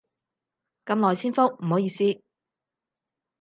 [0.83, 2.23] 咁耐先覆，唔好意思